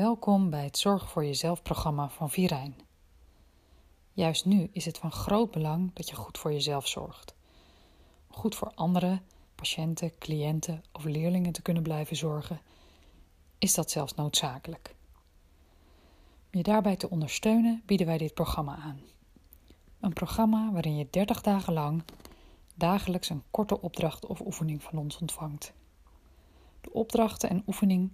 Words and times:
Welkom 0.00 0.50
bij 0.50 0.64
het 0.64 0.78
Zorg 0.78 1.10
voor 1.10 1.24
Jezelf 1.24 1.62
programma 1.62 2.08
van 2.08 2.30
Virijn. 2.30 2.74
Juist 4.12 4.44
nu 4.44 4.68
is 4.72 4.84
het 4.84 4.98
van 4.98 5.12
groot 5.12 5.50
belang 5.50 5.90
dat 5.94 6.08
je 6.08 6.14
goed 6.14 6.38
voor 6.38 6.52
jezelf 6.52 6.88
zorgt. 6.88 7.34
Goed 8.28 8.54
voor 8.54 8.72
anderen, 8.74 9.22
patiënten, 9.54 10.18
cliënten 10.18 10.84
of 10.92 11.04
leerlingen 11.04 11.52
te 11.52 11.62
kunnen 11.62 11.82
blijven 11.82 12.16
zorgen, 12.16 12.60
is 13.58 13.74
dat 13.74 13.90
zelfs 13.90 14.14
noodzakelijk. 14.14 14.94
Om 16.52 16.58
je 16.58 16.62
daarbij 16.62 16.96
te 16.96 17.10
ondersteunen 17.10 17.82
bieden 17.86 18.06
wij 18.06 18.18
dit 18.18 18.34
programma 18.34 18.76
aan. 18.76 19.00
Een 20.00 20.12
programma 20.12 20.72
waarin 20.72 20.96
je 20.96 21.08
30 21.10 21.40
dagen 21.40 21.72
lang 21.72 22.02
dagelijks 22.74 23.28
een 23.28 23.42
korte 23.50 23.80
opdracht 23.80 24.26
of 24.26 24.40
oefening 24.40 24.82
van 24.82 24.98
ons 24.98 25.18
ontvangt. 25.18 25.72
De 26.80 26.92
opdrachten 26.92 27.50
en 27.50 27.62
oefening 27.66 28.10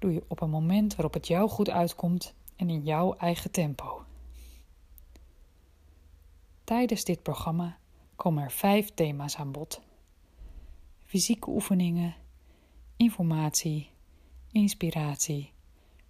doe 0.00 0.12
je 0.12 0.24
op 0.28 0.40
een 0.40 0.50
moment 0.50 0.94
waarop 0.94 1.14
het 1.14 1.26
jou 1.26 1.48
goed 1.48 1.70
uitkomt 1.70 2.34
en 2.56 2.70
in 2.70 2.82
jouw 2.82 3.14
eigen 3.16 3.50
tempo. 3.50 4.04
Tijdens 6.64 7.04
dit 7.04 7.22
programma 7.22 7.78
komen 8.16 8.42
er 8.42 8.50
vijf 8.50 8.90
thema's 8.94 9.36
aan 9.36 9.52
bod: 9.52 9.80
fysieke 11.04 11.50
oefeningen, 11.50 12.14
informatie, 12.96 13.90
inspiratie, 14.50 15.52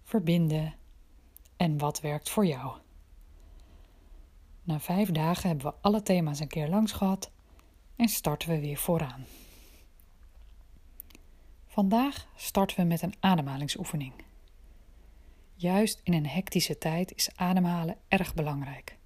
verbinden 0.03 0.75
en 1.57 1.77
wat 1.77 2.01
werkt 2.01 2.29
voor 2.29 2.45
jou. 2.45 2.77
Na 4.63 4.79
vijf 4.79 5.11
dagen 5.11 5.47
hebben 5.47 5.65
we 5.65 5.77
alle 5.81 6.01
thema's 6.01 6.39
een 6.39 6.47
keer 6.47 6.67
langs 6.67 6.91
gehad 6.91 7.31
en 7.95 8.07
starten 8.07 8.49
we 8.49 8.59
weer 8.59 8.77
vooraan. 8.77 9.25
Vandaag 11.81 12.27
starten 12.35 12.77
we 12.77 12.83
met 12.83 13.01
een 13.01 13.13
ademhalingsoefening. 13.19 14.13
Juist 15.55 15.99
in 16.03 16.13
een 16.13 16.27
hectische 16.27 16.77
tijd 16.77 17.15
is 17.15 17.29
ademhalen 17.35 17.97
erg 18.07 18.33
belangrijk. 18.33 18.97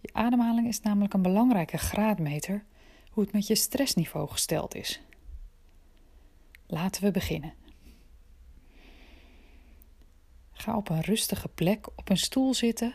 Je 0.00 0.08
ademhaling 0.12 0.68
is 0.68 0.80
namelijk 0.80 1.14
een 1.14 1.22
belangrijke 1.22 1.76
graadmeter 1.76 2.64
hoe 3.10 3.22
het 3.22 3.32
met 3.32 3.46
je 3.46 3.54
stressniveau 3.54 4.28
gesteld 4.28 4.74
is. 4.74 5.00
Laten 6.66 7.02
we 7.02 7.10
beginnen. 7.10 7.54
Ga 10.52 10.76
op 10.76 10.88
een 10.88 11.02
rustige 11.02 11.48
plek 11.48 11.86
op 11.96 12.08
een 12.08 12.16
stoel 12.16 12.54
zitten 12.54 12.94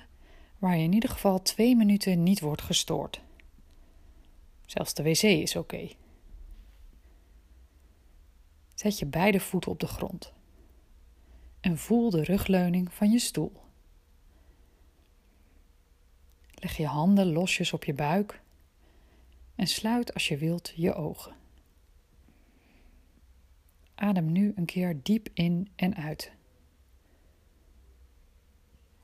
waar 0.58 0.78
je 0.78 0.84
in 0.84 0.94
ieder 0.94 1.10
geval 1.10 1.42
twee 1.42 1.76
minuten 1.76 2.24
niet 2.24 2.40
wordt 2.40 2.62
gestoord. 2.62 3.22
Zelfs 4.66 4.94
de 4.94 5.04
wc 5.04 5.22
is 5.22 5.56
oké. 5.56 5.90
Zet 8.78 9.00
je 9.00 9.06
beide 9.06 9.40
voeten 9.40 9.72
op 9.72 9.80
de 9.80 9.88
grond 9.88 10.34
en 11.60 11.78
voel 11.78 12.10
de 12.10 12.24
rugleuning 12.24 12.94
van 12.94 13.12
je 13.12 13.20
stoel. 13.20 13.62
Leg 16.54 16.78
je 16.78 16.86
handen 16.86 17.32
losjes 17.32 17.74
op 17.74 17.84
je 17.84 17.94
buik 17.94 18.42
en 19.56 19.68
sluit 19.68 20.14
als 20.14 20.28
je 20.28 20.38
wilt 20.38 20.74
je 20.76 20.94
ogen. 20.94 21.36
Adem 23.96 24.32
nu 24.32 24.54
een 24.56 24.66
keer 24.66 25.04
diep 25.04 25.30
in 25.34 25.72
en 25.76 25.96
uit. 25.96 26.32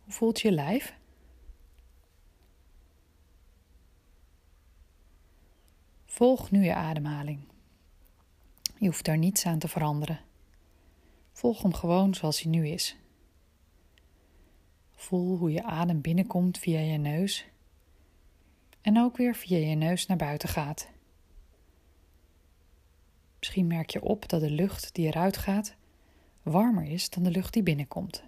Hoe 0.04 0.14
voelt 0.14 0.42
je 0.42 0.52
lijf? 0.52 0.96
Volg 6.06 6.52
nu 6.52 6.64
je 6.64 6.76
ademhaling. 6.76 7.53
Je 8.84 8.90
hoeft 8.90 9.06
daar 9.06 9.18
niets 9.18 9.46
aan 9.46 9.60
te 9.60 9.68
veranderen. 9.68 10.20
Volg 11.32 11.62
hem 11.62 11.74
gewoon 11.74 12.14
zoals 12.14 12.42
hij 12.42 12.52
nu 12.52 12.68
is. 12.68 12.98
Voel 14.92 15.38
hoe 15.38 15.52
je 15.52 15.64
adem 15.64 16.02
binnenkomt 16.02 16.58
via 16.58 16.80
je 16.80 16.98
neus 16.98 17.46
en 18.82 19.00
ook 19.00 19.18
weer 19.18 19.36
via 19.36 19.58
je 19.58 19.76
neus 19.76 20.06
naar 20.06 20.18
buiten 20.18 20.50
gaat. 20.50 20.90
Misschien 23.40 23.68
merk 23.68 23.90
je 23.90 24.02
op 24.02 24.30
dat 24.30 24.42
de 24.42 24.50
lucht 24.50 24.94
die 24.94 25.08
eruit 25.08 25.38
gaat 25.38 25.76
warmer 26.42 26.86
is 26.86 27.10
dan 27.10 27.24
de 27.24 27.32
lucht 27.32 27.54
die 27.54 27.64
binnenkomt. 27.64 28.24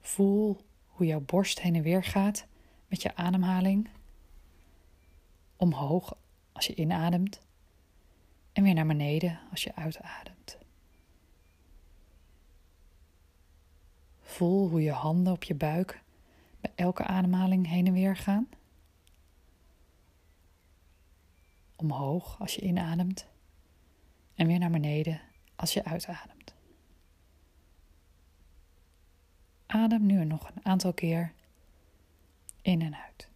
Voel 0.00 0.60
hoe 0.86 1.06
jouw 1.06 1.20
borst 1.20 1.60
heen 1.60 1.74
en 1.74 1.82
weer 1.82 2.04
gaat 2.04 2.46
met 2.88 3.02
je 3.02 3.16
ademhaling. 3.16 3.88
Omhoog 5.56 6.20
als 6.62 6.76
je 6.76 6.82
inademt 6.82 7.40
en 8.52 8.62
weer 8.62 8.74
naar 8.74 8.86
beneden 8.86 9.40
als 9.50 9.62
je 9.62 9.74
uitademt. 9.74 10.58
Voel 14.20 14.68
hoe 14.68 14.82
je 14.82 14.92
handen 14.92 15.32
op 15.32 15.42
je 15.42 15.54
buik 15.54 16.02
bij 16.60 16.72
elke 16.74 17.04
ademhaling 17.04 17.68
heen 17.68 17.86
en 17.86 17.92
weer 17.92 18.16
gaan. 18.16 18.48
Omhoog 21.76 22.40
als 22.40 22.54
je 22.54 22.60
inademt 22.60 23.26
en 24.34 24.46
weer 24.46 24.58
naar 24.58 24.70
beneden 24.70 25.20
als 25.56 25.72
je 25.72 25.84
uitademt. 25.84 26.54
Adem 29.66 30.06
nu 30.06 30.24
nog 30.24 30.50
een 30.54 30.64
aantal 30.64 30.92
keer 30.92 31.32
in 32.60 32.82
en 32.82 32.96
uit. 32.96 33.31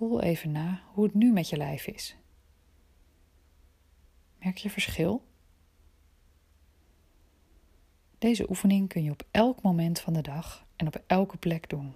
Voel 0.00 0.20
even 0.20 0.52
na 0.52 0.82
hoe 0.92 1.04
het 1.04 1.14
nu 1.14 1.32
met 1.32 1.48
je 1.48 1.56
lijf 1.56 1.86
is. 1.86 2.16
Merk 4.38 4.56
je 4.56 4.70
verschil? 4.70 5.24
Deze 8.18 8.48
oefening 8.48 8.88
kun 8.88 9.02
je 9.02 9.10
op 9.10 9.22
elk 9.30 9.62
moment 9.62 10.00
van 10.00 10.12
de 10.12 10.20
dag 10.20 10.66
en 10.76 10.86
op 10.86 11.02
elke 11.06 11.36
plek 11.36 11.68
doen. 11.68 11.94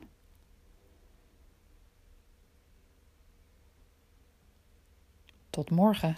Tot 5.50 5.70
morgen. 5.70 6.16